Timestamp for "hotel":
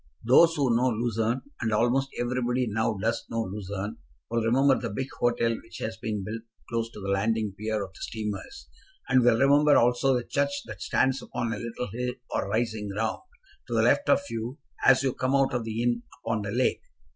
5.19-5.55